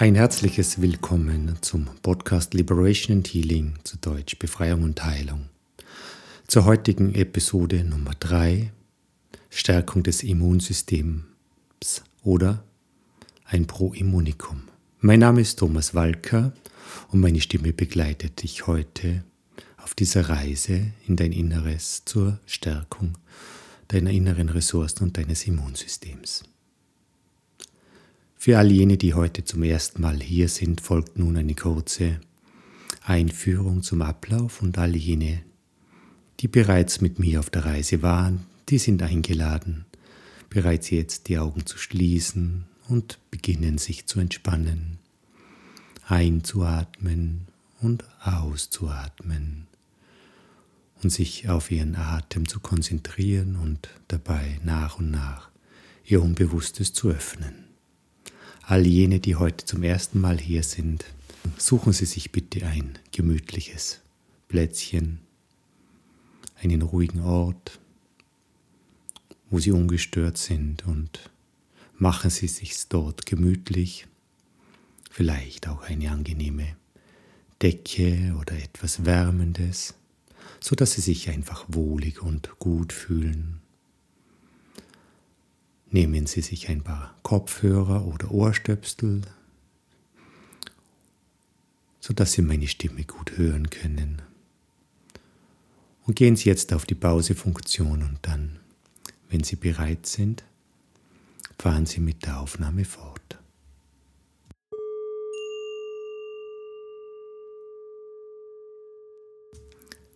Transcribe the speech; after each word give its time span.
Ein 0.00 0.14
herzliches 0.14 0.80
Willkommen 0.80 1.56
zum 1.60 1.86
Podcast 2.02 2.54
Liberation 2.54 3.16
and 3.16 3.26
Healing, 3.26 3.74
zu 3.82 3.96
Deutsch 3.96 4.38
Befreiung 4.38 4.84
und 4.84 5.04
Heilung. 5.04 5.48
Zur 6.46 6.66
heutigen 6.66 7.16
Episode 7.16 7.82
Nummer 7.82 8.12
3, 8.20 8.70
Stärkung 9.50 10.04
des 10.04 10.22
Immunsystems 10.22 11.24
oder 12.22 12.62
ein 13.44 13.66
Proimmunikum. 13.66 14.68
Mein 15.00 15.18
Name 15.18 15.40
ist 15.40 15.58
Thomas 15.58 15.96
Walker 15.96 16.52
und 17.10 17.18
meine 17.18 17.40
Stimme 17.40 17.72
begleitet 17.72 18.44
dich 18.44 18.68
heute 18.68 19.24
auf 19.78 19.96
dieser 19.96 20.28
Reise 20.28 20.92
in 21.08 21.16
dein 21.16 21.32
Inneres 21.32 22.04
zur 22.04 22.38
Stärkung 22.46 23.18
deiner 23.88 24.10
inneren 24.10 24.48
Ressourcen 24.48 25.02
und 25.02 25.16
deines 25.16 25.44
Immunsystems. 25.48 26.44
Für 28.40 28.56
all 28.56 28.70
jene, 28.70 28.96
die 28.96 29.14
heute 29.14 29.42
zum 29.42 29.64
ersten 29.64 30.00
Mal 30.00 30.20
hier 30.20 30.48
sind, 30.48 30.80
folgt 30.80 31.18
nun 31.18 31.36
eine 31.36 31.56
kurze 31.56 32.20
Einführung 33.02 33.82
zum 33.82 34.00
Ablauf 34.00 34.62
und 34.62 34.78
all 34.78 34.94
jene, 34.94 35.42
die 36.38 36.46
bereits 36.46 37.00
mit 37.00 37.18
mir 37.18 37.40
auf 37.40 37.50
der 37.50 37.64
Reise 37.64 38.00
waren, 38.00 38.46
die 38.68 38.78
sind 38.78 39.02
eingeladen, 39.02 39.86
bereits 40.50 40.90
jetzt 40.90 41.26
die 41.26 41.36
Augen 41.36 41.66
zu 41.66 41.78
schließen 41.78 42.66
und 42.88 43.18
beginnen 43.32 43.76
sich 43.76 44.06
zu 44.06 44.20
entspannen, 44.20 45.00
einzuatmen 46.06 47.48
und 47.80 48.04
auszuatmen 48.22 49.66
und 51.02 51.10
sich 51.10 51.48
auf 51.48 51.72
ihren 51.72 51.96
Atem 51.96 52.46
zu 52.46 52.60
konzentrieren 52.60 53.56
und 53.56 53.88
dabei 54.06 54.60
nach 54.62 55.00
und 55.00 55.10
nach 55.10 55.50
ihr 56.04 56.22
Unbewusstes 56.22 56.92
zu 56.92 57.08
öffnen 57.08 57.67
all 58.68 58.86
jene, 58.86 59.18
die 59.18 59.34
heute 59.34 59.64
zum 59.64 59.82
ersten 59.82 60.20
Mal 60.20 60.38
hier 60.38 60.62
sind, 60.62 61.06
suchen 61.56 61.94
Sie 61.94 62.04
sich 62.04 62.32
bitte 62.32 62.66
ein 62.66 62.98
gemütliches 63.12 64.00
Plätzchen, 64.48 65.20
einen 66.62 66.82
ruhigen 66.82 67.22
Ort, 67.22 67.80
wo 69.48 69.58
Sie 69.58 69.72
ungestört 69.72 70.36
sind 70.36 70.86
und 70.86 71.30
machen 71.96 72.28
Sie 72.28 72.46
sich 72.46 72.74
dort 72.90 73.24
gemütlich, 73.24 74.06
vielleicht 75.10 75.66
auch 75.66 75.80
eine 75.84 76.10
angenehme 76.10 76.76
Decke 77.62 78.36
oder 78.38 78.52
etwas 78.52 79.06
Wärmendes, 79.06 79.94
so 80.60 80.76
dass 80.76 80.92
Sie 80.92 81.00
sich 81.00 81.30
einfach 81.30 81.64
wohlig 81.68 82.20
und 82.20 82.58
gut 82.58 82.92
fühlen 82.92 83.62
Nehmen 85.90 86.26
Sie 86.26 86.42
sich 86.42 86.68
ein 86.68 86.82
paar 86.82 87.16
Kopfhörer 87.22 88.06
oder 88.06 88.30
Ohrstöpsel, 88.30 89.22
sodass 92.00 92.32
Sie 92.32 92.42
meine 92.42 92.68
Stimme 92.68 93.04
gut 93.04 93.38
hören 93.38 93.70
können. 93.70 94.20
Und 96.04 96.16
gehen 96.16 96.36
Sie 96.36 96.48
jetzt 96.48 96.72
auf 96.72 96.84
die 96.84 96.94
Pausefunktion 96.94 98.02
und 98.02 98.18
dann, 98.22 98.58
wenn 99.30 99.44
Sie 99.44 99.56
bereit 99.56 100.06
sind, 100.06 100.44
fahren 101.58 101.86
Sie 101.86 102.00
mit 102.00 102.26
der 102.26 102.40
Aufnahme 102.40 102.84
fort. 102.84 103.38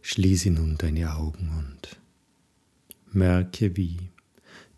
Schließe 0.03 0.51
nun 0.51 0.77
deine 0.77 1.15
Augen 1.15 1.51
und 1.59 2.01
merke, 3.15 3.77
wie 3.77 4.11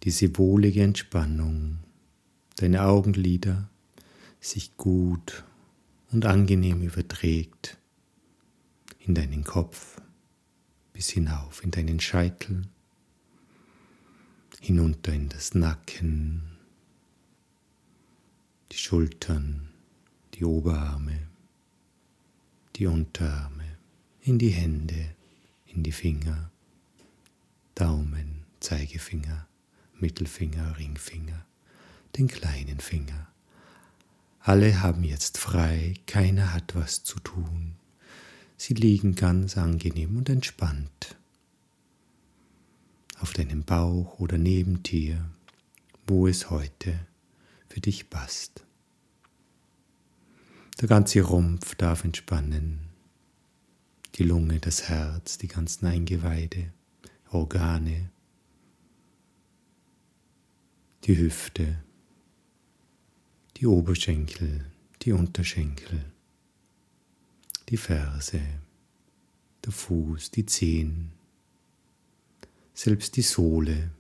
diese 0.05 0.37
wohlige 0.37 0.83
Entspannung, 0.83 1.79
deine 2.57 2.85
Augenlider 2.85 3.69
sich 4.39 4.77
gut 4.77 5.45
und 6.13 6.27
angenehm 6.27 6.83
überträgt 6.83 7.79
in 9.01 9.15
deinen 9.15 9.45
Kopf 9.45 10.01
bis 10.93 11.09
hinauf 11.09 11.65
in 11.65 11.71
deinen 11.71 12.01
Scheitel, 12.01 12.63
hinunter 14.61 15.13
in 15.13 15.29
das 15.29 15.55
Nacken, 15.55 16.43
die 18.71 18.77
Schultern, 18.77 19.71
die 20.35 20.45
Oberarme, 20.45 21.19
die 22.77 22.87
Unterarme, 22.87 23.79
in 24.21 24.39
die 24.39 24.51
Hände, 24.51 25.15
in 25.67 25.83
die 25.83 25.93
Finger, 25.93 26.51
Daumen, 27.75 28.45
Zeigefinger, 28.61 29.47
Mittelfinger, 30.05 30.77
Ringfinger, 30.77 31.47
den 32.19 32.29
kleinen 32.29 32.79
Finger. 32.79 33.27
Alle 34.39 34.83
haben 34.83 35.03
jetzt 35.03 35.39
frei, 35.39 35.95
keiner 36.07 36.53
hat 36.53 36.75
was 36.75 37.05
zu 37.05 37.21
tun. 37.21 37.77
Sie 38.59 38.75
liegen 38.75 39.15
ganz 39.15 39.57
angenehm 39.57 40.19
und 40.19 40.29
entspannt 40.29 41.17
auf 43.19 43.33
deinem 43.33 43.65
Bauch 43.65 44.19
oder 44.19 44.37
neben 44.37 44.83
dir, 44.83 45.25
wo 46.07 46.29
es 46.29 46.51
heute 46.51 47.07
für 47.71 47.81
dich 47.81 48.11
passt. 48.11 48.63
Der 50.83 50.89
ganze 50.89 51.23
Rumpf 51.23 51.77
darf 51.77 52.05
entspannen, 52.05 52.81
die 54.17 54.25
Lunge, 54.25 54.61
das 54.61 54.91
Herz, 54.91 55.39
die 55.39 55.49
ganzen 55.49 55.87
Eingeweide, 55.87 56.75
Organe, 57.31 58.11
die 61.05 61.19
Hüfte, 61.19 61.83
die 63.59 63.67
Oberschenkel, 63.67 64.65
die 65.03 65.13
Unterschenkel, 65.13 66.03
die 67.69 67.77
Ferse, 67.77 68.41
der 69.65 69.73
Fuß, 69.73 70.31
die 70.31 70.47
Zehen, 70.47 71.13
selbst 72.73 73.17
die 73.17 73.23
Sohle 73.23 73.91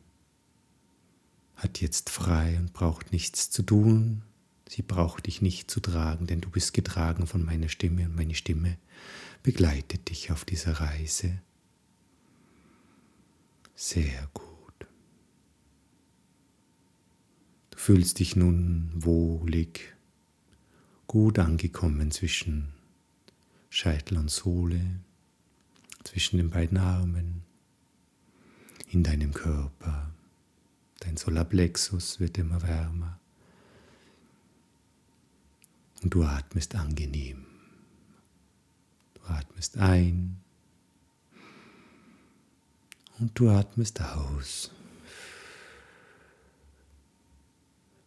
hat 1.56 1.82
jetzt 1.82 2.08
frei 2.08 2.58
und 2.58 2.72
braucht 2.72 3.12
nichts 3.12 3.50
zu 3.50 3.62
tun. 3.62 4.22
Sie 4.68 4.82
braucht 4.82 5.26
dich 5.26 5.42
nicht 5.42 5.70
zu 5.70 5.80
tragen, 5.80 6.26
denn 6.26 6.40
du 6.40 6.50
bist 6.50 6.72
getragen 6.72 7.26
von 7.26 7.44
meiner 7.44 7.68
Stimme 7.68 8.06
und 8.06 8.16
meine 8.16 8.34
Stimme 8.34 8.78
begleitet 9.42 10.08
dich 10.08 10.32
auf 10.32 10.44
dieser 10.46 10.80
Reise. 10.80 11.42
Sehr 13.74 14.28
gut. 14.32 14.53
Fühlst 17.76 18.18
dich 18.18 18.36
nun 18.36 18.90
wohlig, 18.94 19.94
gut 21.06 21.38
angekommen 21.38 22.10
zwischen 22.10 22.68
Scheitel 23.70 24.18
und 24.18 24.30
Sohle, 24.30 25.00
zwischen 26.04 26.36
den 26.36 26.50
beiden 26.50 26.78
Armen, 26.78 27.42
in 28.90 29.02
deinem 29.02 29.32
Körper. 29.32 30.10
Dein 31.00 31.16
Solarplexus 31.16 32.20
wird 32.20 32.38
immer 32.38 32.62
wärmer 32.62 33.18
und 36.04 36.14
du 36.14 36.22
atmest 36.22 36.74
angenehm. 36.74 37.46
Du 39.14 39.22
atmest 39.24 39.78
ein 39.78 40.36
und 43.18 43.38
du 43.38 43.48
atmest 43.48 44.00
aus. 44.02 44.70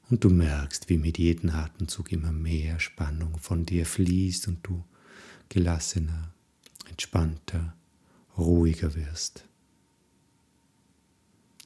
Und 0.09 0.23
du 0.23 0.29
merkst, 0.29 0.89
wie 0.89 0.97
mit 0.97 1.17
jedem 1.17 1.49
Atemzug 1.49 2.11
immer 2.11 2.31
mehr 2.31 2.79
Spannung 2.79 3.37
von 3.37 3.65
dir 3.65 3.85
fließt 3.85 4.47
und 4.47 4.65
du 4.65 4.83
gelassener, 5.49 6.33
entspannter, 6.89 7.75
ruhiger 8.37 8.95
wirst. 8.95 9.43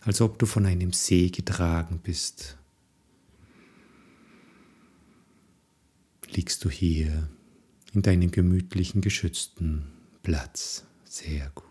Als 0.02 0.22
ob 0.22 0.40
du 0.40 0.48
von 0.48 0.66
einem 0.66 0.94
See 0.94 1.30
getragen 1.30 2.00
bist. 2.02 2.58
Liegst 6.30 6.64
du 6.66 6.70
hier 6.70 7.30
in 7.94 8.02
deinem 8.02 8.32
gemütlichen, 8.32 9.02
geschützten 9.02 9.92
Platz. 10.24 10.86
Sehr 11.04 11.52
gut. 11.54 11.71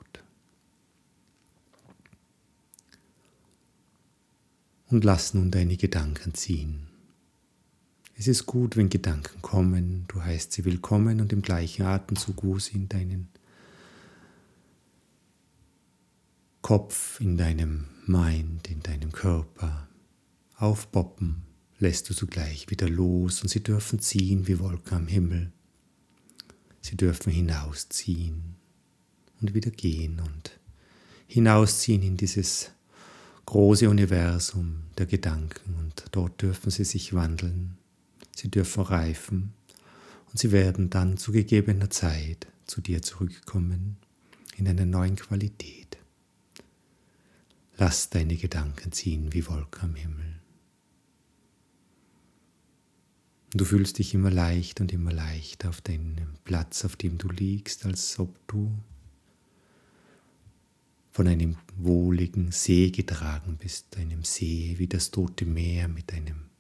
Und 4.91 5.05
lass 5.05 5.35
nun 5.35 5.51
deine 5.51 5.77
Gedanken 5.77 6.35
ziehen. 6.35 6.89
Es 8.17 8.29
ist 8.29 8.45
gut, 8.45 8.77
wenn 8.77 8.91
Gedanken 8.91 9.41
kommen, 9.41 10.05
du 10.09 10.23
heißt 10.23 10.53
sie 10.53 10.65
willkommen 10.65 11.21
und 11.21 11.33
im 11.33 11.43
gleichen 11.43 11.87
Atemzug, 11.87 12.43
wo 12.43 12.59
sie 12.59 12.75
in 12.75 12.89
deinen 12.89 13.29
Kopf, 16.61 17.19
in 17.21 17.37
deinem 17.37 17.87
Mind, 18.07 18.69
in 18.71 18.81
deinem 18.81 19.13
Körper 19.13 19.89
aufpoppen, 20.57 21.43
lässt 21.79 22.11
du 22.11 22.15
zugleich 22.15 22.69
wieder 22.69 22.89
los 22.89 23.41
und 23.41 23.49
sie 23.49 23.63
dürfen 23.63 24.01
ziehen 24.01 24.47
wie 24.47 24.59
Wolken 24.59 24.99
am 24.99 25.07
Himmel. 25.07 25.53
Sie 26.83 26.97
dürfen 26.97 27.33
hinausziehen 27.33 28.57
und 29.41 29.55
wieder 29.55 29.71
gehen 29.71 30.21
und 30.21 30.59
hinausziehen 31.27 32.03
in 32.03 32.17
dieses 32.17 32.73
große 33.51 33.91
Universum 33.91 34.85
der 34.97 35.07
Gedanken 35.07 35.75
und 35.75 36.05
dort 36.13 36.41
dürfen 36.41 36.71
sie 36.71 36.85
sich 36.85 37.15
wandeln 37.15 37.77
Sie 38.41 38.51
dürfen 38.51 38.85
reifen 38.85 39.53
und 40.31 40.39
sie 40.39 40.53
werden 40.53 40.89
dann 40.89 41.19
zu 41.19 41.33
gegebener 41.33 41.91
Zeit 41.91 42.47
zu 42.65 42.81
dir 42.81 43.03
zurückkommen 43.03 43.97
in 44.57 44.69
einer 44.69 44.87
neuen 44.87 45.17
Qualität. 45.17 45.99
Lass 47.77 48.09
deine 48.09 48.37
Gedanken 48.37 48.93
ziehen 48.93 49.35
wie 49.35 49.47
Wolken 49.47 49.91
am 49.91 49.95
Himmel. 49.95 50.41
Du 53.53 53.65
fühlst 53.65 53.99
dich 53.99 54.15
immer 54.15 54.31
leicht 54.31 54.81
und 54.81 54.93
immer 54.93 55.13
leichter 55.13 55.71
auf 55.71 55.81
deinem 55.81 56.35
Platz, 56.45 56.85
auf 56.85 56.95
dem 56.97 57.19
du 57.19 57.29
liegst, 57.29 57.85
als 57.85 58.19
ob 58.19 58.35
du 58.47 58.73
von 61.13 61.27
einem 61.27 61.57
wohligen 61.77 62.53
See 62.53 62.91
getragen 62.91 63.57
bist, 63.57 63.97
einem 63.97 64.25
See 64.25 64.75
wie 64.79 64.87
das 64.87 65.11
tote 65.11 65.45
Meer 65.45 65.89
mit 65.89 66.13
einem 66.13 66.51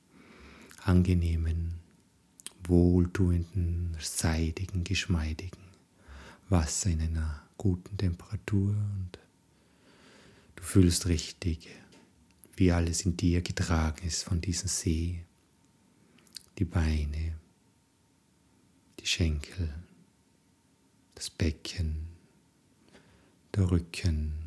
angenehmen, 0.82 1.74
wohltuenden, 2.64 3.96
seidigen, 4.00 4.84
geschmeidigen 4.84 5.60
Wasser 6.48 6.90
in 6.90 7.00
einer 7.00 7.42
guten 7.56 7.96
Temperatur. 7.96 8.70
Und 8.70 9.18
du 10.56 10.62
fühlst 10.62 11.06
richtig, 11.06 11.68
wie 12.56 12.72
alles 12.72 13.02
in 13.02 13.16
dir 13.16 13.42
getragen 13.42 14.06
ist 14.06 14.24
von 14.24 14.40
diesem 14.40 14.68
See, 14.68 15.24
die 16.58 16.64
Beine, 16.64 17.36
die 18.98 19.06
Schenkel, 19.06 19.72
das 21.14 21.30
Becken, 21.30 22.08
der 23.54 23.70
Rücken, 23.70 24.39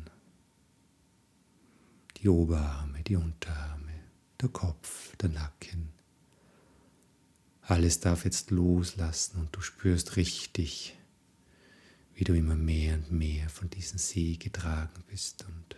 die 2.24 2.30
Oberarme, 2.30 3.02
die 3.02 3.16
Unterarme, 3.16 3.92
der 4.40 4.48
Kopf, 4.48 5.14
der 5.16 5.28
Nacken. 5.28 5.90
Alles 7.60 8.00
darf 8.00 8.24
jetzt 8.24 8.50
loslassen 8.50 9.40
und 9.40 9.54
du 9.54 9.60
spürst 9.60 10.16
richtig, 10.16 10.96
wie 12.14 12.24
du 12.24 12.34
immer 12.34 12.54
mehr 12.54 12.94
und 12.94 13.12
mehr 13.12 13.50
von 13.50 13.68
diesem 13.68 13.98
See 13.98 14.36
getragen 14.36 15.04
bist. 15.06 15.44
Und 15.44 15.76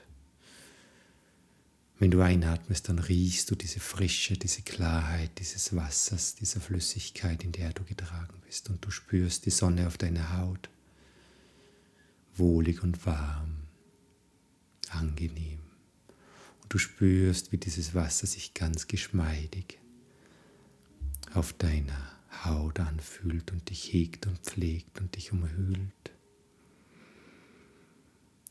wenn 1.99 2.13
du 2.13 2.21
einatmest, 2.21 2.89
dann 2.89 3.01
riechst 3.01 3.51
du 3.51 3.57
diese 3.57 3.81
Frische, 3.81 4.37
diese 4.37 4.63
Klarheit 4.63 5.39
dieses 5.41 5.75
Wassers, 5.75 6.37
dieser 6.37 6.61
Flüssigkeit, 6.61 7.43
in 7.43 7.51
der 7.53 7.73
du 7.73 7.83
getragen 7.83 8.41
bist. 8.47 8.71
Und 8.71 8.85
du 8.85 8.93
spürst 8.93 9.47
die 9.47 9.51
Sonne 9.51 9.89
auf 9.89 9.99
deiner 9.99 10.39
Haut, 10.39 10.69
wohlig 12.37 12.85
und 12.85 13.05
warm, 13.05 13.57
angenehm. 14.91 15.66
Und 16.67 16.75
du 16.75 16.79
spürst, 16.79 17.53
wie 17.53 17.59
dieses 17.59 17.95
Wasser 17.95 18.27
sich 18.27 18.53
ganz 18.53 18.89
geschmeidig 18.89 19.79
auf 21.33 21.53
deiner 21.53 22.11
Haut 22.45 22.81
anfühlt 22.81 23.53
und 23.53 23.71
dich 23.71 23.93
hegt 23.93 24.27
und 24.27 24.41
pflegt 24.41 25.01
und 25.01 25.15
dich 25.15 25.31
umhüllt. 25.31 26.11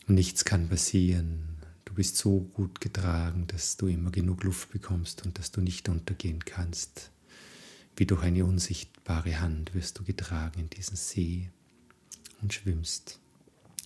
Und 0.07 0.15
nichts 0.15 0.45
kann 0.45 0.69
passieren. 0.69 1.57
Du 1.83 1.93
bist 1.93 2.15
so 2.15 2.39
gut 2.39 2.79
getragen, 2.79 3.47
dass 3.47 3.75
du 3.75 3.87
immer 3.87 4.11
genug 4.11 4.45
Luft 4.45 4.71
bekommst 4.71 5.25
und 5.25 5.37
dass 5.37 5.51
du 5.51 5.59
nicht 5.59 5.89
untergehen 5.89 6.39
kannst. 6.45 7.11
Wie 7.97 8.05
durch 8.05 8.23
eine 8.23 8.45
unsichtbare 8.45 9.41
Hand 9.41 9.73
wirst 9.73 9.99
du 9.99 10.05
getragen 10.05 10.61
in 10.61 10.69
diesen 10.69 10.95
See 10.95 11.49
und 12.41 12.53
schwimmst 12.53 13.19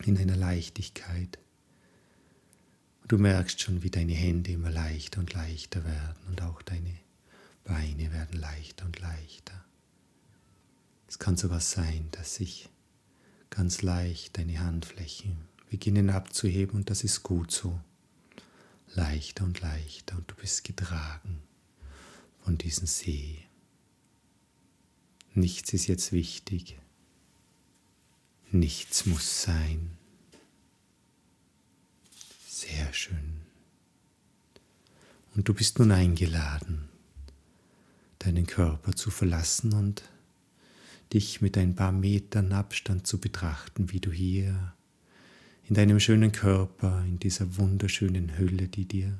in 0.05 0.19
einer 0.19 0.35
Leichtigkeit 0.35 1.39
Du 3.09 3.17
merkst 3.17 3.59
schon, 3.59 3.81
wie 3.81 3.89
deine 3.89 4.13
Hände 4.13 4.51
immer 4.51 4.69
leichter 4.69 5.19
und 5.19 5.33
leichter 5.33 5.83
werden 5.83 6.27
und 6.27 6.43
auch 6.43 6.61
deine 6.61 6.95
Beine 7.63 8.13
werden 8.13 8.39
leichter 8.39 8.85
und 8.85 8.99
leichter. 8.99 9.65
Es 11.07 11.17
kann 11.17 11.35
sogar 11.35 11.59
sein, 11.59 12.09
dass 12.11 12.35
sich 12.35 12.69
ganz 13.49 13.81
leicht 13.81 14.37
deine 14.37 14.59
Handflächen 14.59 15.37
beginnen 15.71 16.11
abzuheben 16.11 16.75
und 16.75 16.91
das 16.91 17.03
ist 17.03 17.23
gut 17.23 17.49
so. 17.49 17.81
Leichter 18.93 19.43
und 19.43 19.59
leichter 19.59 20.15
und 20.15 20.29
du 20.29 20.35
bist 20.35 20.63
getragen 20.63 21.41
von 22.43 22.59
diesem 22.59 22.85
See. 22.85 23.39
Nichts 25.33 25.73
ist 25.73 25.87
jetzt 25.87 26.11
wichtig. 26.11 26.77
Nichts 28.51 29.07
muss 29.07 29.41
sein. 29.41 29.98
Sehr 32.61 32.91
schön. 32.91 33.39
Und 35.33 35.47
du 35.47 35.53
bist 35.53 35.79
nun 35.79 35.93
eingeladen, 35.93 36.89
deinen 38.17 38.47
Körper 38.47 38.93
zu 38.93 39.11
verlassen 39.11 39.71
und 39.71 40.03
dich 41.13 41.39
mit 41.39 41.57
ein 41.57 41.73
paar 41.73 41.93
Metern 41.93 42.51
Abstand 42.51 43.07
zu 43.07 43.17
betrachten, 43.17 43.93
wie 43.93 44.01
du 44.01 44.11
hier 44.11 44.73
in 45.69 45.75
deinem 45.75 46.01
schönen 46.01 46.33
Körper, 46.33 47.01
in 47.05 47.17
dieser 47.17 47.55
wunderschönen 47.55 48.37
Hülle, 48.37 48.67
die 48.67 48.83
dir 48.83 49.17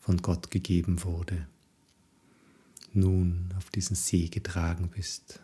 von 0.00 0.16
Gott 0.16 0.50
gegeben 0.50 1.04
wurde, 1.04 1.46
nun 2.92 3.54
auf 3.58 3.70
diesen 3.70 3.94
See 3.94 4.26
getragen 4.26 4.90
bist. 4.92 5.38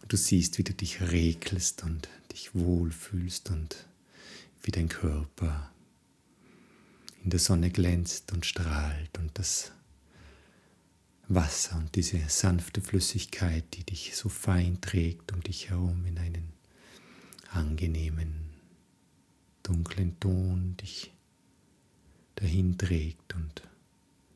Und 0.00 0.10
du 0.10 0.16
siehst, 0.16 0.56
wie 0.56 0.64
du 0.64 0.72
dich 0.72 1.02
regelst 1.02 1.82
und 1.82 2.08
dich 2.32 2.54
wohlfühlst 2.54 3.50
und 3.50 3.76
wie 4.62 4.70
dein 4.70 4.88
Körper 4.88 5.70
in 7.24 7.30
der 7.30 7.40
Sonne 7.40 7.70
glänzt 7.70 8.32
und 8.32 8.44
strahlt 8.44 9.18
und 9.18 9.38
das 9.38 9.72
Wasser 11.26 11.78
und 11.78 11.94
diese 11.94 12.18
sanfte 12.28 12.82
Flüssigkeit, 12.82 13.64
die 13.72 13.84
dich 13.84 14.14
so 14.14 14.28
fein 14.28 14.80
trägt 14.82 15.32
um 15.32 15.40
dich 15.40 15.70
herum 15.70 16.04
in 16.04 16.18
einen 16.18 16.52
angenehmen, 17.50 18.50
dunklen 19.62 20.20
Ton, 20.20 20.76
dich 20.76 21.14
dahin 22.34 22.76
trägt 22.76 23.34
und 23.34 23.62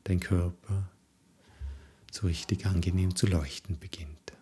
dein 0.05 0.19
Körper 0.19 0.89
so 2.11 2.25
richtig 2.25 2.65
angenehm 2.65 3.15
zu 3.15 3.27
leuchten 3.27 3.77
beginnt. 3.77 4.33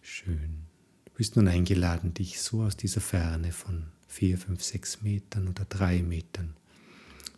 Schön. 0.00 0.64
Du 1.04 1.12
bist 1.12 1.36
nun 1.36 1.48
eingeladen, 1.48 2.14
dich 2.14 2.40
so 2.40 2.62
aus 2.62 2.78
dieser 2.78 3.02
Ferne 3.02 3.52
von 3.52 3.88
vier, 4.08 4.38
fünf, 4.38 4.62
sechs 4.62 5.02
Metern 5.02 5.48
oder 5.48 5.66
drei 5.66 6.02
Metern 6.02 6.54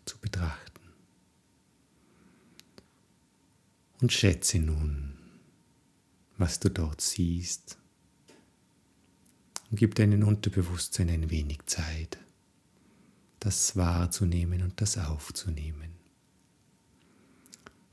zu 0.05 0.19
betrachten. 0.19 0.81
Und 4.01 4.13
schätze 4.13 4.59
nun, 4.59 5.15
was 6.37 6.61
du 6.61 6.69
dort 6.69 7.01
siehst. 7.01 7.79
Und 9.71 9.79
gib 9.79 9.95
deinem 9.95 10.23
Unterbewusstsein 10.25 11.09
ein 11.09 11.31
wenig 11.31 11.67
Zeit, 11.67 12.19
das 13.41 13.77
wahrzunehmen 13.77 14.63
und 14.63 14.81
das 14.81 14.99
aufzunehmen. 14.99 15.93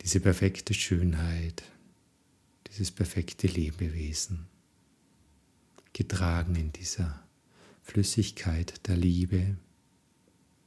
Diese 0.01 0.20
perfekte 0.20 0.74
Schönheit, 0.74 1.63
dieses 2.68 2.91
perfekte 2.91 3.48
Lebewesen, 3.48 4.48
getragen 5.94 6.56
in 6.56 6.72
dieser 6.72 7.24
Flüssigkeit 7.84 8.88
der 8.88 8.98
Liebe, 8.98 9.58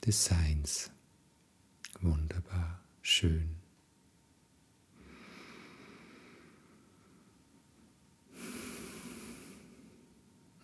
des 0.05 0.25
Seins. 0.25 0.91
Wunderbar, 2.05 2.83
schön. 3.01 3.49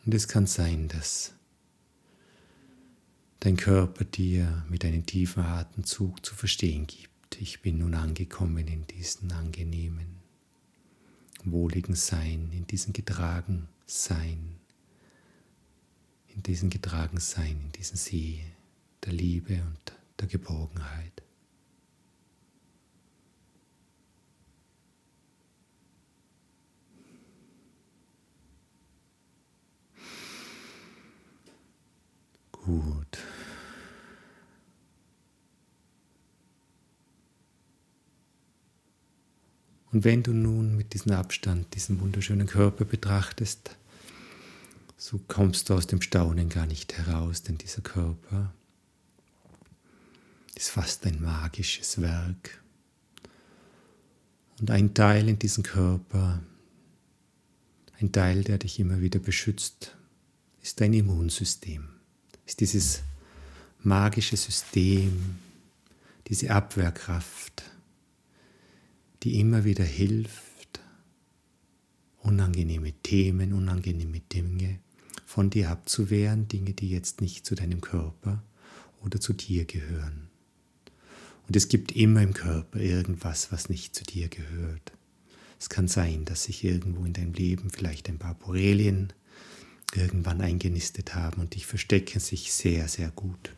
Und 0.04 0.14
es 0.14 0.28
kann 0.28 0.46
sein, 0.46 0.88
dass 0.88 1.32
dein 3.38 3.56
Körper 3.56 4.04
dir 4.04 4.66
mit 4.68 4.84
einem 4.84 5.06
tiefen 5.06 5.42
Atemzug 5.42 6.26
zu 6.26 6.34
verstehen 6.34 6.86
gibt. 6.86 7.40
Ich 7.40 7.62
bin 7.62 7.78
nun 7.78 7.94
angekommen 7.94 8.68
in 8.68 8.86
diesen 8.86 9.32
angenehmen, 9.32 10.18
wohligen 11.44 11.94
Sein, 11.94 12.50
in 12.52 12.66
diesem 12.66 12.92
getragen 12.92 13.66
Sein, 13.86 14.56
in 16.28 16.42
diesem 16.42 16.68
getragen 16.68 17.18
Sein, 17.18 17.58
in 17.64 17.72
diesem 17.72 17.96
See 17.96 18.44
der 19.06 19.14
Liebe 19.14 19.54
und 19.54 19.94
der 20.18 20.28
Geborgenheit. 20.28 21.22
Gut. 32.64 33.18
Und 39.92 40.04
wenn 40.04 40.22
du 40.22 40.32
nun 40.32 40.76
mit 40.76 40.94
diesem 40.94 41.12
Abstand 41.12 41.74
diesen 41.74 42.00
wunderschönen 42.00 42.46
Körper 42.46 42.84
betrachtest, 42.84 43.76
so 44.96 45.20
kommst 45.26 45.68
du 45.68 45.74
aus 45.74 45.86
dem 45.86 46.00
Staunen 46.00 46.48
gar 46.48 46.66
nicht 46.66 46.96
heraus, 46.96 47.42
denn 47.42 47.58
dieser 47.58 47.82
Körper 47.82 48.52
ist 50.54 50.70
fast 50.70 51.06
ein 51.06 51.20
magisches 51.22 52.00
Werk. 52.00 52.62
Und 54.60 54.70
ein 54.70 54.92
Teil 54.94 55.28
in 55.28 55.38
diesem 55.38 55.64
Körper, 55.64 56.42
ein 57.98 58.12
Teil, 58.12 58.44
der 58.44 58.58
dich 58.58 58.78
immer 58.78 59.00
wieder 59.00 59.18
beschützt, 59.18 59.96
ist 60.60 60.80
dein 60.80 60.92
Immunsystem. 60.92 61.99
Ist 62.50 62.58
dieses 62.58 63.02
magische 63.84 64.36
System, 64.36 65.36
diese 66.26 66.50
Abwehrkraft, 66.50 67.62
die 69.22 69.38
immer 69.38 69.62
wieder 69.64 69.84
hilft, 69.84 70.80
unangenehme 72.22 72.92
Themen, 73.04 73.52
unangenehme 73.52 74.18
Dinge 74.18 74.80
von 75.26 75.50
dir 75.50 75.70
abzuwehren, 75.70 76.48
Dinge, 76.48 76.72
die 76.72 76.90
jetzt 76.90 77.20
nicht 77.20 77.46
zu 77.46 77.54
deinem 77.54 77.80
Körper 77.80 78.42
oder 79.00 79.20
zu 79.20 79.32
dir 79.32 79.64
gehören. 79.64 80.28
Und 81.46 81.54
es 81.54 81.68
gibt 81.68 81.92
immer 81.92 82.20
im 82.20 82.34
Körper 82.34 82.80
irgendwas, 82.80 83.52
was 83.52 83.68
nicht 83.68 83.94
zu 83.94 84.02
dir 84.02 84.26
gehört. 84.26 84.90
Es 85.60 85.68
kann 85.68 85.86
sein, 85.86 86.24
dass 86.24 86.42
sich 86.42 86.64
irgendwo 86.64 87.04
in 87.04 87.12
deinem 87.12 87.32
Leben 87.32 87.70
vielleicht 87.70 88.08
ein 88.08 88.18
paar 88.18 88.34
Borrelien 88.34 89.12
irgendwann 89.94 90.40
eingenistet 90.40 91.14
haben 91.14 91.40
und 91.40 91.54
dich 91.54 91.66
verstecken 91.66 92.20
sich 92.20 92.52
sehr, 92.52 92.88
sehr 92.88 93.10
gut. 93.10 93.52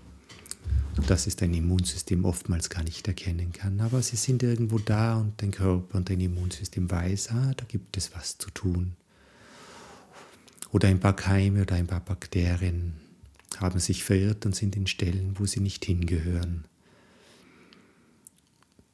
Und 0.96 1.08
das 1.08 1.26
ist 1.26 1.40
dein 1.40 1.54
Immunsystem 1.54 2.24
oftmals 2.24 2.68
gar 2.68 2.82
nicht 2.82 3.08
erkennen 3.08 3.52
kann. 3.52 3.80
Aber 3.80 4.02
sie 4.02 4.16
sind 4.16 4.42
irgendwo 4.42 4.78
da 4.78 5.16
und 5.16 5.40
dein 5.40 5.50
Körper 5.50 5.96
und 5.96 6.10
dein 6.10 6.20
Immunsystem 6.20 6.90
weiß, 6.90 7.30
ah, 7.30 7.52
da 7.56 7.64
gibt 7.64 7.96
es 7.96 8.14
was 8.14 8.38
zu 8.38 8.50
tun. 8.50 8.92
Oder 10.70 10.88
ein 10.88 11.00
paar 11.00 11.16
Keime 11.16 11.62
oder 11.62 11.76
ein 11.76 11.86
paar 11.86 12.00
Bakterien 12.00 12.94
haben 13.58 13.78
sich 13.78 14.04
verirrt 14.04 14.46
und 14.46 14.56
sind 14.56 14.76
in 14.76 14.86
Stellen, 14.86 15.38
wo 15.38 15.46
sie 15.46 15.60
nicht 15.60 15.84
hingehören. 15.84 16.64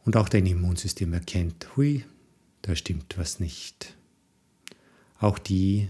Und 0.04 0.16
auch 0.16 0.28
dein 0.28 0.47
Immunsystem 0.47 1.12
erkennt, 1.12 1.76
hui, 1.76 2.04
da 2.62 2.75
stimmt 2.75 3.18
was 3.18 3.40
nicht. 3.40 3.97
Auch 5.21 5.38
die 5.38 5.88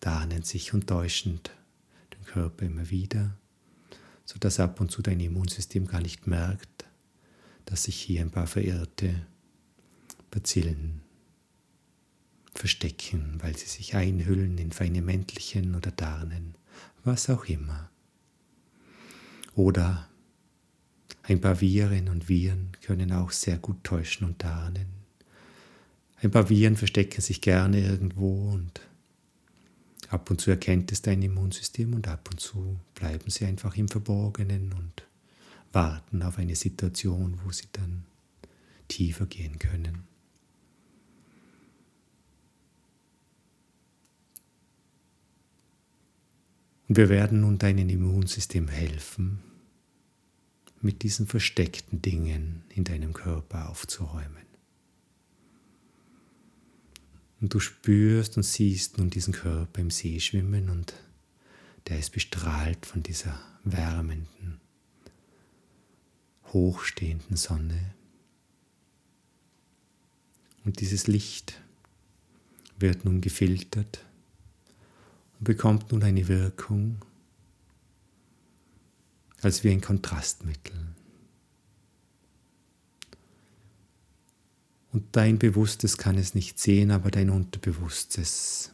tarnen 0.00 0.42
sich 0.42 0.74
und 0.74 0.86
täuschen 0.86 1.40
den 2.12 2.24
Körper 2.24 2.66
immer 2.66 2.90
wieder, 2.90 3.36
sodass 4.24 4.60
ab 4.60 4.80
und 4.80 4.90
zu 4.90 5.02
dein 5.02 5.20
Immunsystem 5.20 5.86
gar 5.86 6.00
nicht 6.00 6.26
merkt, 6.26 6.84
dass 7.64 7.84
sich 7.84 7.96
hier 7.96 8.20
ein 8.20 8.30
paar 8.30 8.46
verirrte 8.46 9.26
Bazillen 10.30 11.00
verstecken, 12.54 13.38
weil 13.40 13.56
sie 13.56 13.66
sich 13.66 13.94
einhüllen 13.94 14.58
in 14.58 14.72
feine 14.72 15.02
Mäntelchen 15.02 15.74
oder 15.74 15.90
Darnen, 15.90 16.54
was 17.04 17.28
auch 17.30 17.44
immer. 17.46 17.90
Oder 19.54 20.08
ein 21.22 21.40
paar 21.40 21.60
Viren 21.60 22.08
und 22.08 22.28
Viren 22.28 22.72
können 22.82 23.12
auch 23.12 23.30
sehr 23.30 23.58
gut 23.58 23.82
täuschen 23.82 24.26
und 24.26 24.38
tarnen. 24.38 24.86
Ein 26.22 26.30
paar 26.30 26.48
Viren 26.48 26.76
verstecken 26.76 27.20
sich 27.20 27.40
gerne 27.40 27.80
irgendwo 27.80 28.50
und 28.50 28.80
ab 30.08 30.30
und 30.30 30.40
zu 30.40 30.50
erkennt 30.50 30.92
es 30.92 31.02
dein 31.02 31.22
Immunsystem 31.22 31.94
und 31.94 32.08
ab 32.08 32.28
und 32.30 32.40
zu 32.40 32.78
bleiben 32.94 33.30
sie 33.30 33.44
einfach 33.44 33.76
im 33.76 33.88
Verborgenen 33.88 34.72
und 34.72 35.06
warten 35.72 36.22
auf 36.22 36.38
eine 36.38 36.56
Situation, 36.56 37.38
wo 37.44 37.52
sie 37.52 37.66
dann 37.72 38.04
tiefer 38.88 39.26
gehen 39.26 39.58
können. 39.58 40.04
Und 46.88 46.96
wir 46.96 47.08
werden 47.08 47.40
nun 47.40 47.58
deinem 47.58 47.88
Immunsystem 47.88 48.68
helfen, 48.68 49.40
mit 50.80 51.02
diesen 51.02 51.26
versteckten 51.26 52.00
Dingen 52.00 52.62
in 52.68 52.84
deinem 52.84 53.12
Körper 53.12 53.68
aufzuräumen. 53.68 54.45
Und 57.46 57.54
du 57.54 57.60
spürst 57.60 58.36
und 58.36 58.42
siehst 58.42 58.98
nun 58.98 59.08
diesen 59.08 59.32
Körper 59.32 59.80
im 59.80 59.92
See 59.92 60.18
schwimmen 60.18 60.68
und 60.68 60.94
der 61.86 61.96
ist 61.96 62.10
bestrahlt 62.10 62.84
von 62.84 63.04
dieser 63.04 63.40
wärmenden, 63.62 64.60
hochstehenden 66.52 67.36
Sonne. 67.36 67.94
Und 70.64 70.80
dieses 70.80 71.06
Licht 71.06 71.60
wird 72.80 73.04
nun 73.04 73.20
gefiltert 73.20 74.04
und 75.38 75.44
bekommt 75.44 75.92
nun 75.92 76.02
eine 76.02 76.26
Wirkung, 76.26 76.98
als 79.40 79.62
wie 79.62 79.70
ein 79.70 79.80
Kontrastmittel. 79.80 80.95
Und 84.96 85.14
dein 85.14 85.38
Bewusstes 85.38 85.98
kann 85.98 86.16
es 86.16 86.34
nicht 86.34 86.58
sehen, 86.58 86.90
aber 86.90 87.10
dein 87.10 87.28
Unterbewusstes 87.28 88.72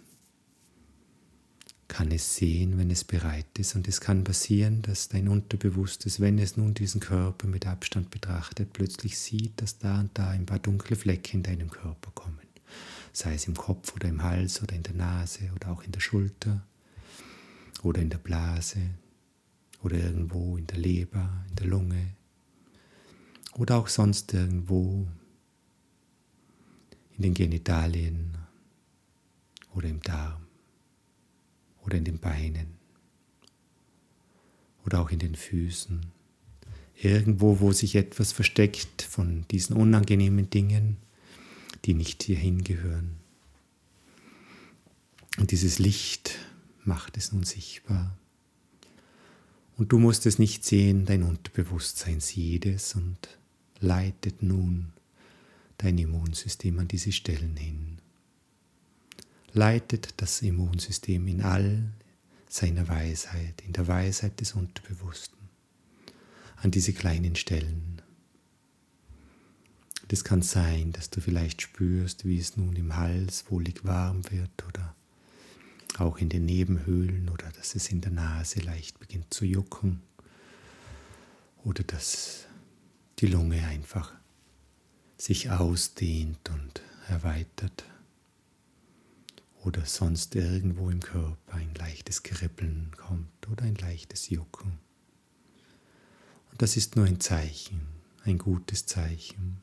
kann 1.88 2.12
es 2.12 2.36
sehen, 2.36 2.78
wenn 2.78 2.92
es 2.92 3.02
bereit 3.02 3.58
ist. 3.58 3.74
Und 3.74 3.88
es 3.88 4.00
kann 4.00 4.22
passieren, 4.22 4.82
dass 4.82 5.08
dein 5.08 5.26
Unterbewusstes, 5.26 6.20
wenn 6.20 6.38
es 6.38 6.56
nun 6.56 6.74
diesen 6.74 7.00
Körper 7.00 7.48
mit 7.48 7.66
Abstand 7.66 8.10
betrachtet, 8.10 8.72
plötzlich 8.72 9.18
sieht, 9.18 9.60
dass 9.60 9.78
da 9.78 9.98
und 9.98 10.16
da 10.16 10.28
ein 10.28 10.46
paar 10.46 10.60
dunkle 10.60 10.94
Flecke 10.94 11.36
in 11.36 11.42
deinem 11.42 11.70
Körper 11.70 12.12
kommen. 12.14 12.38
Sei 13.12 13.34
es 13.34 13.48
im 13.48 13.56
Kopf 13.56 13.92
oder 13.96 14.08
im 14.08 14.22
Hals 14.22 14.62
oder 14.62 14.76
in 14.76 14.84
der 14.84 14.94
Nase 14.94 15.50
oder 15.56 15.72
auch 15.72 15.82
in 15.82 15.90
der 15.90 15.98
Schulter 15.98 16.64
oder 17.82 18.00
in 18.00 18.10
der 18.10 18.18
Blase 18.18 18.78
oder 19.82 19.96
irgendwo 19.96 20.56
in 20.56 20.68
der 20.68 20.78
Leber, 20.78 21.44
in 21.48 21.56
der 21.56 21.66
Lunge 21.66 22.14
oder 23.54 23.76
auch 23.76 23.88
sonst 23.88 24.32
irgendwo 24.32 25.08
in 27.16 27.22
den 27.22 27.34
Genitalien 27.34 28.36
oder 29.74 29.88
im 29.88 30.00
Darm 30.00 30.46
oder 31.84 31.96
in 31.96 32.04
den 32.04 32.18
Beinen 32.18 32.78
oder 34.84 35.00
auch 35.00 35.10
in 35.10 35.18
den 35.18 35.34
Füßen. 35.34 36.00
Irgendwo, 37.00 37.60
wo 37.60 37.72
sich 37.72 37.96
etwas 37.96 38.32
versteckt 38.32 39.02
von 39.02 39.44
diesen 39.50 39.76
unangenehmen 39.76 40.50
Dingen, 40.50 40.98
die 41.84 41.94
nicht 41.94 42.22
hierhin 42.22 42.62
gehören. 42.62 43.16
Und 45.38 45.50
dieses 45.50 45.78
Licht 45.78 46.38
macht 46.84 47.16
es 47.16 47.32
nun 47.32 47.44
sichtbar. 47.44 48.16
Und 49.76 49.90
du 49.90 49.98
musst 49.98 50.26
es 50.26 50.38
nicht 50.38 50.64
sehen, 50.64 51.06
dein 51.06 51.22
Unterbewusstsein 51.22 52.20
sieht 52.20 52.66
es 52.66 52.94
und 52.94 53.38
leitet 53.80 54.42
nun 54.42 54.92
dein 55.82 55.98
Immunsystem 55.98 56.78
an 56.78 56.88
diese 56.88 57.12
Stellen 57.12 57.56
hin. 57.56 57.98
Leitet 59.52 60.14
das 60.18 60.40
Immunsystem 60.42 61.26
in 61.26 61.42
all 61.42 61.92
seiner 62.48 62.86
Weisheit, 62.88 63.62
in 63.66 63.72
der 63.72 63.88
Weisheit 63.88 64.40
des 64.40 64.52
Unterbewussten, 64.52 65.38
an 66.56 66.70
diese 66.70 66.92
kleinen 66.92 67.34
Stellen. 67.34 68.00
Es 70.08 70.24
kann 70.24 70.42
sein, 70.42 70.92
dass 70.92 71.08
du 71.08 71.22
vielleicht 71.22 71.62
spürst, 71.62 72.26
wie 72.26 72.38
es 72.38 72.58
nun 72.58 72.76
im 72.76 72.96
Hals 72.96 73.46
wohlig 73.48 73.82
warm 73.82 74.30
wird 74.30 74.62
oder 74.68 74.94
auch 75.96 76.18
in 76.18 76.28
den 76.28 76.44
Nebenhöhlen 76.44 77.30
oder 77.30 77.50
dass 77.52 77.74
es 77.74 77.88
in 77.88 78.02
der 78.02 78.12
Nase 78.12 78.60
leicht 78.60 78.98
beginnt 78.98 79.32
zu 79.32 79.46
jucken 79.46 80.02
oder 81.64 81.82
dass 81.82 82.44
die 83.20 83.26
Lunge 83.26 83.66
einfach 83.66 84.12
sich 85.22 85.50
ausdehnt 85.50 86.50
und 86.50 86.82
erweitert 87.08 87.84
oder 89.62 89.84
sonst 89.84 90.34
irgendwo 90.34 90.90
im 90.90 91.00
Körper 91.00 91.54
ein 91.54 91.72
leichtes 91.74 92.22
Kribbeln 92.22 92.90
kommt 92.96 93.48
oder 93.48 93.64
ein 93.64 93.76
leichtes 93.76 94.30
Jucken. 94.30 94.78
Und 96.50 96.60
das 96.60 96.76
ist 96.76 96.96
nur 96.96 97.04
ein 97.04 97.20
Zeichen, 97.20 97.82
ein 98.24 98.38
gutes 98.38 98.86
Zeichen, 98.86 99.58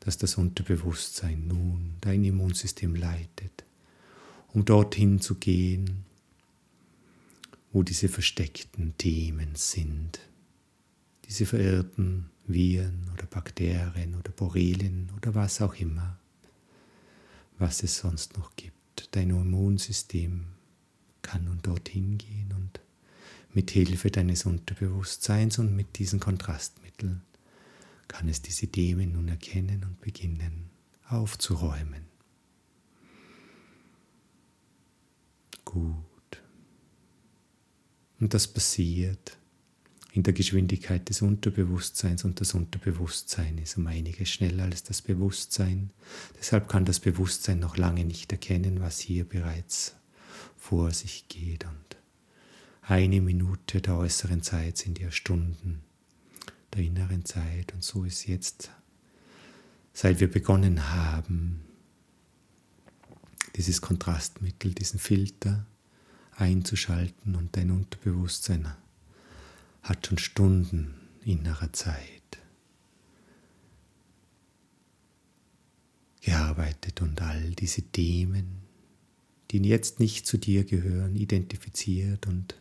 dass 0.00 0.16
das 0.16 0.36
Unterbewusstsein 0.36 1.46
nun 1.46 1.96
dein 2.00 2.24
Immunsystem 2.24 2.94
leitet 2.94 3.64
um 4.54 4.64
dorthin 4.64 5.20
zu 5.20 5.34
gehen, 5.34 6.04
wo 7.72 7.82
diese 7.82 8.08
versteckten 8.08 8.96
Themen 8.96 9.56
sind, 9.56 10.20
diese 11.28 11.44
verirrten 11.44 12.30
Viren 12.46 13.10
oder 13.12 13.26
Bakterien 13.26 14.14
oder 14.14 14.30
Borrelien 14.32 15.10
oder 15.16 15.34
was 15.34 15.60
auch 15.60 15.74
immer, 15.76 16.18
was 17.58 17.82
es 17.82 17.98
sonst 17.98 18.36
noch 18.36 18.54
gibt. 18.56 19.08
Dein 19.12 19.30
Immunsystem 19.30 20.46
kann 21.22 21.44
nun 21.44 21.60
dorthin 21.62 22.18
gehen 22.18 22.52
und 22.54 22.80
mit 23.52 23.70
Hilfe 23.70 24.10
deines 24.10 24.44
Unterbewusstseins 24.46 25.58
und 25.58 25.74
mit 25.74 25.98
diesen 25.98 26.20
Kontrastmitteln 26.20 27.22
kann 28.08 28.28
es 28.28 28.42
diese 28.42 28.66
Themen 28.66 29.12
nun 29.12 29.28
erkennen 29.28 29.84
und 29.84 30.00
beginnen 30.00 30.70
aufzuräumen. 31.08 32.14
gut. 35.74 36.42
Und 38.20 38.32
das 38.32 38.46
passiert, 38.46 39.36
in 40.14 40.22
der 40.22 40.32
Geschwindigkeit 40.32 41.08
des 41.08 41.22
Unterbewusstseins 41.22 42.22
und 42.22 42.40
das 42.40 42.54
Unterbewusstsein 42.54 43.58
ist 43.58 43.76
um 43.76 43.88
einiges 43.88 44.30
schneller 44.30 44.62
als 44.62 44.84
das 44.84 45.02
Bewusstsein. 45.02 45.90
Deshalb 46.38 46.68
kann 46.68 46.84
das 46.84 47.00
Bewusstsein 47.00 47.58
noch 47.58 47.76
lange 47.76 48.04
nicht 48.04 48.30
erkennen, 48.30 48.80
was 48.80 49.00
hier 49.00 49.24
bereits 49.24 49.96
vor 50.56 50.92
sich 50.92 51.26
geht. 51.26 51.64
Und 51.64 51.96
eine 52.82 53.20
Minute 53.20 53.80
der 53.80 53.96
äußeren 53.96 54.40
Zeit 54.40 54.78
sind 54.78 55.00
ja 55.00 55.10
Stunden 55.10 55.82
der 56.74 56.84
inneren 56.84 57.24
Zeit. 57.24 57.74
Und 57.74 57.82
so 57.82 58.04
ist 58.04 58.28
jetzt, 58.28 58.70
seit 59.92 60.20
wir 60.20 60.30
begonnen 60.30 60.92
haben, 60.92 61.64
dieses 63.56 63.80
Kontrastmittel, 63.80 64.74
diesen 64.74 65.00
Filter 65.00 65.66
einzuschalten 66.36 67.34
und 67.34 67.56
dein 67.56 67.72
Unterbewusstsein 67.72 68.68
hat 69.84 70.06
schon 70.06 70.18
Stunden 70.18 70.94
innerer 71.24 71.72
Zeit 71.72 72.22
gearbeitet 76.22 77.02
und 77.02 77.20
all 77.20 77.50
diese 77.50 77.82
Themen, 77.82 78.62
die 79.50 79.58
jetzt 79.58 80.00
nicht 80.00 80.26
zu 80.26 80.38
dir 80.38 80.64
gehören, 80.64 81.14
identifiziert 81.16 82.26
und 82.26 82.58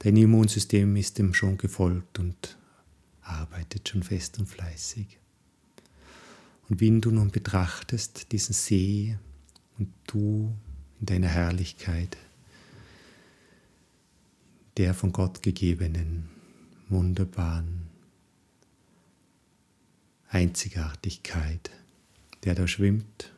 dein 0.00 0.16
Immunsystem 0.16 0.96
ist 0.96 1.18
dem 1.18 1.32
schon 1.32 1.58
gefolgt 1.58 2.18
und 2.18 2.58
arbeitet 3.22 3.88
schon 3.88 4.02
fest 4.02 4.38
und 4.40 4.46
fleißig. 4.46 5.18
Und 6.68 6.80
wenn 6.80 7.00
du 7.00 7.12
nun 7.12 7.30
betrachtest 7.30 8.32
diesen 8.32 8.52
See 8.52 9.16
und 9.78 9.92
du 10.08 10.52
in 10.98 11.06
deiner 11.06 11.28
Herrlichkeit, 11.28 12.16
der 14.76 14.92
von 14.92 15.12
Gott 15.12 15.40
gegebenen, 15.42 16.37
wunderbaren 16.90 17.88
Einzigartigkeit, 20.28 21.70
der 22.44 22.54
da 22.54 22.66
schwimmt 22.66 23.32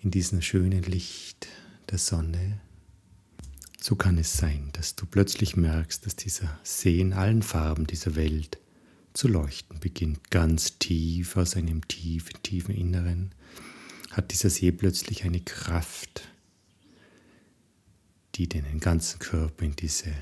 in 0.00 0.10
diesem 0.10 0.42
schönen 0.42 0.82
Licht 0.82 1.48
der 1.90 1.98
Sonne, 1.98 2.60
so 3.80 3.96
kann 3.96 4.18
es 4.18 4.36
sein, 4.36 4.70
dass 4.72 4.96
du 4.96 5.06
plötzlich 5.06 5.56
merkst, 5.56 6.04
dass 6.04 6.16
dieser 6.16 6.58
See 6.62 7.00
in 7.00 7.12
allen 7.12 7.42
Farben 7.42 7.86
dieser 7.86 8.16
Welt 8.16 8.58
zu 9.14 9.28
leuchten 9.28 9.80
beginnt. 9.80 10.30
Ganz 10.30 10.78
tief 10.78 11.36
aus 11.36 11.56
einem 11.56 11.86
tiefen, 11.88 12.42
tiefen 12.42 12.74
Inneren 12.74 13.32
hat 14.10 14.30
dieser 14.32 14.50
See 14.50 14.72
plötzlich 14.72 15.24
eine 15.24 15.40
Kraft, 15.40 16.28
die 18.34 18.48
den 18.48 18.80
ganzen 18.80 19.18
Körper 19.18 19.64
in 19.64 19.74
diese 19.76 20.12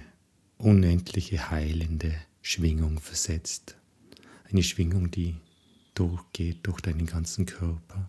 unendliche 0.58 1.50
heilende 1.50 2.14
Schwingung 2.42 3.00
versetzt. 3.00 3.76
Eine 4.50 4.62
Schwingung, 4.62 5.10
die 5.10 5.34
durchgeht 5.94 6.58
durch 6.62 6.80
deinen 6.80 7.06
ganzen 7.06 7.46
Körper 7.46 8.08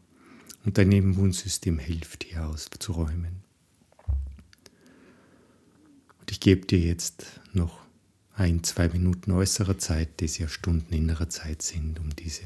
und 0.65 0.77
dein 0.77 0.91
Immunsystem 0.91 1.79
hilft 1.79 2.25
hier 2.25 2.45
auszuräumen. 2.47 3.43
Und 6.19 6.31
ich 6.31 6.39
gebe 6.39 6.65
dir 6.65 6.79
jetzt 6.79 7.39
noch 7.53 7.79
ein, 8.33 8.63
zwei 8.63 8.89
Minuten 8.89 9.31
äußerer 9.31 9.77
Zeit, 9.77 10.19
die 10.19 10.25
ja 10.25 10.47
Stunden 10.47 10.93
innerer 10.93 11.29
Zeit 11.29 11.61
sind, 11.61 11.99
um 11.99 12.15
diese 12.15 12.43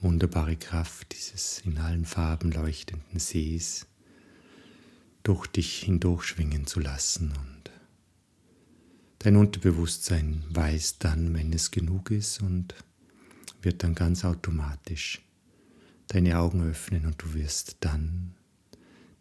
wunderbare 0.00 0.56
Kraft 0.56 1.14
dieses 1.14 1.62
in 1.64 1.78
allen 1.78 2.04
Farben 2.04 2.52
leuchtenden 2.52 3.18
Sees 3.18 3.86
durch 5.22 5.46
dich 5.48 5.80
hindurchschwingen 5.80 6.66
zu 6.66 6.80
lassen. 6.80 7.32
Und 7.32 7.59
dein 9.20 9.36
Unterbewusstsein 9.36 10.42
weiß 10.48 10.98
dann, 10.98 11.34
wenn 11.34 11.52
es 11.52 11.70
genug 11.70 12.10
ist 12.10 12.40
und 12.42 12.74
wird 13.62 13.84
dann 13.84 13.94
ganz 13.94 14.24
automatisch 14.24 15.20
deine 16.08 16.38
Augen 16.38 16.68
öffnen 16.68 17.06
und 17.06 17.22
du 17.22 17.34
wirst 17.34 17.76
dann 17.80 18.34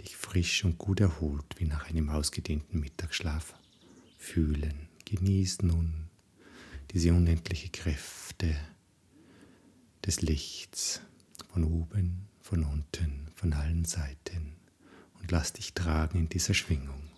dich 0.01 0.15
frisch 0.15 0.63
und 0.63 0.77
gut 0.77 1.01
erholt 1.01 1.45
wie 1.57 1.65
nach 1.65 1.89
einem 1.89 2.09
ausgedehnten 2.09 2.79
Mittagsschlaf 2.79 3.53
fühlen. 4.17 4.87
Genieß 5.05 5.63
nun 5.63 6.07
diese 6.91 7.13
unendliche 7.13 7.69
Kräfte 7.69 8.55
des 10.05 10.21
Lichts 10.21 11.01
von 11.51 11.65
oben, 11.65 12.29
von 12.41 12.63
unten, 12.63 13.27
von 13.35 13.51
allen 13.51 13.83
Seiten 13.83 14.55
und 15.19 15.29
lass 15.31 15.51
dich 15.51 15.73
tragen 15.73 16.19
in 16.19 16.29
dieser 16.29 16.53
Schwingung. 16.53 17.08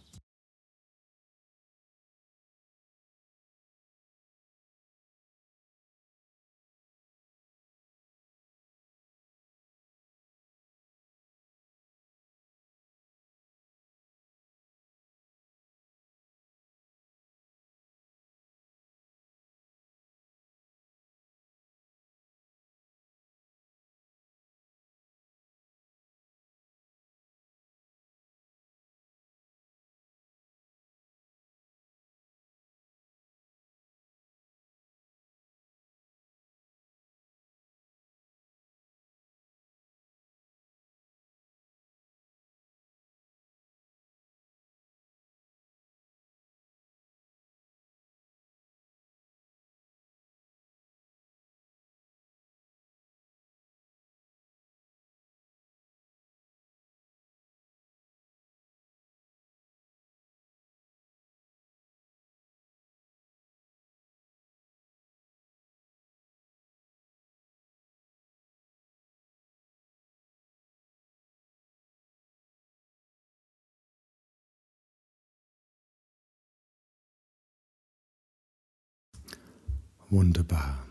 Wunderbar. 80.11 80.85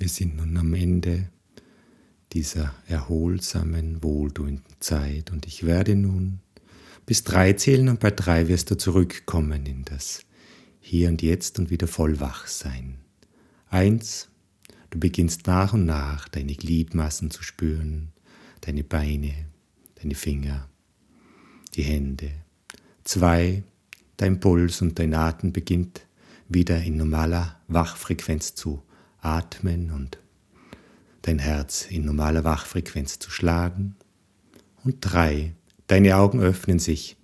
Wir 0.00 0.08
sind 0.08 0.38
nun 0.38 0.56
am 0.56 0.74
Ende 0.74 1.30
dieser 2.32 2.74
erholsamen, 2.88 4.02
wohltuenden 4.02 4.74
Zeit 4.80 5.30
und 5.30 5.46
ich 5.46 5.64
werde 5.64 5.94
nun 5.94 6.40
bis 7.06 7.22
drei 7.22 7.52
zählen 7.52 7.88
und 7.88 8.00
bei 8.00 8.10
drei 8.10 8.48
wirst 8.48 8.72
du 8.72 8.76
zurückkommen 8.76 9.66
in 9.66 9.84
das 9.84 10.22
Hier 10.80 11.10
und 11.10 11.22
Jetzt 11.22 11.60
und 11.60 11.70
wieder 11.70 11.86
voll 11.86 12.18
wach 12.18 12.48
sein. 12.48 12.98
Eins, 13.68 14.28
du 14.90 14.98
beginnst 14.98 15.46
nach 15.46 15.72
und 15.72 15.84
nach 15.84 16.26
deine 16.26 16.56
Gliedmassen 16.56 17.30
zu 17.30 17.44
spüren, 17.44 18.08
deine 18.62 18.82
Beine, 18.82 19.46
deine 19.94 20.16
Finger, 20.16 20.68
die 21.74 21.84
Hände. 21.84 22.32
Zwei, 23.04 23.62
dein 24.16 24.40
Puls 24.40 24.82
und 24.82 24.98
dein 24.98 25.14
Atem 25.14 25.52
beginnt 25.52 26.07
wieder 26.48 26.82
in 26.82 26.96
normaler 26.96 27.60
Wachfrequenz 27.68 28.54
zu 28.54 28.82
atmen 29.20 29.90
und 29.90 30.18
dein 31.22 31.38
Herz 31.38 31.86
in 31.86 32.04
normaler 32.04 32.44
Wachfrequenz 32.44 33.18
zu 33.18 33.30
schlagen. 33.30 33.96
Und 34.84 34.96
drei, 35.00 35.54
deine 35.86 36.16
Augen 36.16 36.40
öffnen 36.40 36.78
sich 36.78 37.16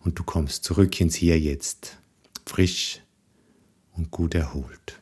und 0.00 0.18
du 0.18 0.24
kommst 0.24 0.64
zurück 0.64 1.00
ins 1.00 1.14
Hier 1.14 1.38
jetzt, 1.38 1.98
frisch 2.46 3.00
und 3.92 4.10
gut 4.10 4.34
erholt. 4.34 4.97